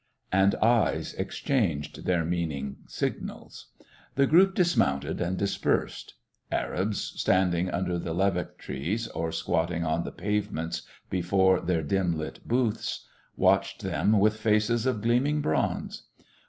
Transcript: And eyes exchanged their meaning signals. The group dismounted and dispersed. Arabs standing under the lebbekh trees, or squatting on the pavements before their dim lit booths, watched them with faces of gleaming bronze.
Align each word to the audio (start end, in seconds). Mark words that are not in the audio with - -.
And 0.31 0.55
eyes 0.63 1.13
exchanged 1.13 2.05
their 2.07 2.25
meaning 2.25 2.77
signals. 2.87 3.67
The 4.15 4.25
group 4.25 4.55
dismounted 4.55 5.21
and 5.21 5.37
dispersed. 5.37 6.15
Arabs 6.51 6.99
standing 7.17 7.69
under 7.69 7.99
the 7.99 8.11
lebbekh 8.15 8.57
trees, 8.57 9.07
or 9.09 9.31
squatting 9.31 9.83
on 9.83 10.03
the 10.03 10.11
pavements 10.11 10.81
before 11.11 11.59
their 11.59 11.83
dim 11.83 12.17
lit 12.17 12.47
booths, 12.47 13.05
watched 13.35 13.83
them 13.83 14.17
with 14.19 14.37
faces 14.37 14.87
of 14.87 15.03
gleaming 15.03 15.39
bronze. 15.39 16.07